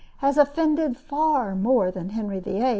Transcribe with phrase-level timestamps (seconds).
[0.17, 2.69] has offended far more than Henry VIII.